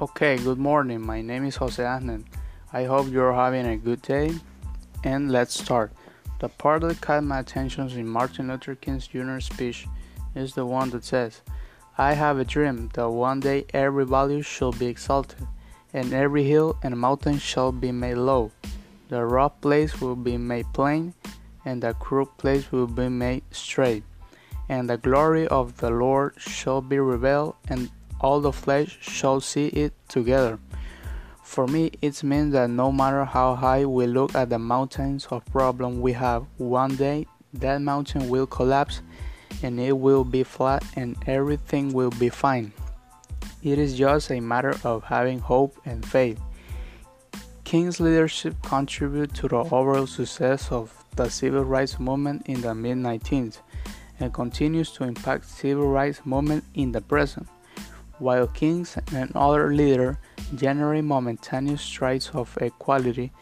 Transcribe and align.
Okay, 0.00 0.38
good 0.38 0.56
morning. 0.56 1.02
My 1.02 1.20
name 1.20 1.44
is 1.44 1.56
Jose 1.56 1.82
Ahnen. 1.82 2.24
I 2.72 2.84
hope 2.84 3.10
you're 3.10 3.34
having 3.34 3.66
a 3.66 3.76
good 3.76 4.00
day. 4.00 4.32
And 5.04 5.30
let's 5.30 5.52
start. 5.52 5.92
The 6.38 6.48
part 6.48 6.80
that 6.80 7.02
caught 7.02 7.22
my 7.22 7.40
attention 7.40 7.86
in 7.90 8.08
Martin 8.08 8.48
Luther 8.48 8.76
King's 8.76 9.08
Jr. 9.08 9.40
speech 9.40 9.86
is 10.34 10.54
the 10.54 10.64
one 10.64 10.88
that 10.90 11.04
says, 11.04 11.42
I 11.98 12.14
have 12.14 12.38
a 12.38 12.46
dream 12.46 12.88
that 12.94 13.10
one 13.10 13.40
day 13.40 13.66
every 13.74 14.06
valley 14.06 14.40
shall 14.40 14.72
be 14.72 14.86
exalted, 14.86 15.46
and 15.92 16.14
every 16.14 16.44
hill 16.44 16.78
and 16.82 16.98
mountain 16.98 17.38
shall 17.38 17.70
be 17.70 17.92
made 17.92 18.14
low. 18.14 18.52
The 19.10 19.22
rough 19.26 19.60
place 19.60 20.00
will 20.00 20.16
be 20.16 20.38
made 20.38 20.72
plain, 20.72 21.12
and 21.66 21.82
the 21.82 21.92
crooked 21.92 22.38
place 22.38 22.72
will 22.72 22.86
be 22.86 23.10
made 23.10 23.42
straight. 23.50 24.04
And 24.66 24.88
the 24.88 24.96
glory 24.96 25.46
of 25.48 25.76
the 25.76 25.90
Lord 25.90 26.36
shall 26.38 26.80
be 26.80 26.98
revealed, 26.98 27.56
and 27.68 27.90
all 28.20 28.40
the 28.40 28.52
flesh 28.52 28.98
shall 29.00 29.40
see 29.40 29.68
it 29.68 29.92
together. 30.08 30.58
For 31.42 31.66
me, 31.66 31.90
it 32.00 32.22
means 32.22 32.52
that 32.52 32.70
no 32.70 32.92
matter 32.92 33.24
how 33.24 33.54
high 33.54 33.84
we 33.84 34.06
look 34.06 34.34
at 34.34 34.50
the 34.50 34.58
mountains 34.58 35.26
of 35.30 35.44
problem 35.46 36.00
we 36.00 36.12
have, 36.12 36.46
one 36.58 36.96
day 36.96 37.26
that 37.54 37.82
mountain 37.82 38.28
will 38.28 38.46
collapse 38.46 39.02
and 39.62 39.80
it 39.80 39.98
will 39.98 40.24
be 40.24 40.44
flat 40.44 40.84
and 40.94 41.16
everything 41.26 41.92
will 41.92 42.10
be 42.10 42.28
fine. 42.28 42.72
It 43.62 43.78
is 43.78 43.98
just 43.98 44.30
a 44.30 44.40
matter 44.40 44.74
of 44.84 45.04
having 45.04 45.40
hope 45.40 45.76
and 45.84 46.06
faith. 46.06 46.40
King's 47.64 48.00
leadership 48.00 48.54
contributed 48.62 49.34
to 49.36 49.48
the 49.48 49.56
overall 49.56 50.06
success 50.06 50.70
of 50.72 50.92
the 51.16 51.28
civil 51.28 51.64
rights 51.64 51.98
movement 51.98 52.42
in 52.46 52.60
the 52.60 52.74
mid 52.74 52.96
19th 52.96 53.58
and 54.18 54.32
continues 54.32 54.92
to 54.92 55.04
impact 55.04 55.46
civil 55.46 55.88
rights 55.88 56.20
movement 56.24 56.64
in 56.74 56.92
the 56.92 57.00
present. 57.00 57.48
While 58.20 58.48
kings 58.48 58.98
and 59.14 59.32
other 59.34 59.72
leaders 59.72 60.16
generate 60.54 61.04
momentary 61.04 61.78
strides 61.78 62.30
of 62.34 62.56
equality, 62.60 63.32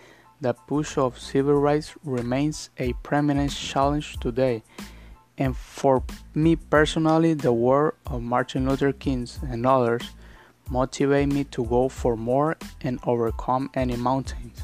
the 0.40 0.54
push 0.54 0.96
of 0.96 1.18
civil 1.18 1.54
rights 1.54 1.94
remains 2.04 2.70
a 2.78 2.92
prominent 3.02 3.50
challenge 3.50 4.20
today. 4.20 4.62
And 5.36 5.56
for 5.56 6.04
me 6.32 6.54
personally, 6.54 7.34
the 7.34 7.52
work 7.52 7.98
of 8.06 8.22
Martin 8.22 8.68
Luther 8.68 8.92
King 8.92 9.26
and 9.42 9.66
others 9.66 10.02
motivate 10.70 11.28
me 11.28 11.42
to 11.42 11.64
go 11.64 11.88
for 11.88 12.16
more 12.16 12.56
and 12.80 13.00
overcome 13.02 13.70
any 13.74 13.96
mountains. 13.96 14.62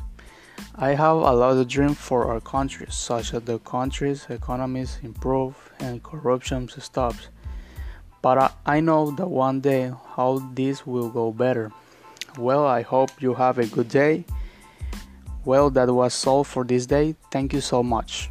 I 0.77 0.91
have 0.95 1.17
a 1.17 1.33
lot 1.33 1.57
of 1.57 1.67
dreams 1.67 1.98
for 1.98 2.27
our 2.31 2.41
country, 2.41 2.87
such 2.91 3.35
as 3.35 3.42
the 3.42 3.59
country's 3.59 4.27
economies 4.31 5.01
improve 5.03 5.73
and 5.81 6.03
corruption 6.05 6.69
stops. 6.69 7.31
But 8.25 8.56
I 8.64 8.80
know 8.80 9.11
that 9.20 9.28
one 9.28 9.61
day 9.61 9.92
how 10.17 10.41
this 10.55 10.86
will 10.86 11.11
go 11.11 11.30
better. 11.30 11.70
Well, 12.39 12.64
I 12.64 12.80
hope 12.80 13.11
you 13.20 13.34
have 13.34 13.58
a 13.58 13.67
good 13.67 13.91
day. 13.91 14.25
Well, 15.44 15.69
that 15.77 15.92
was 15.92 16.27
all 16.27 16.42
for 16.42 16.64
this 16.64 16.86
day. 16.86 17.17
Thank 17.30 17.52
you 17.52 17.61
so 17.61 17.83
much. 17.83 18.30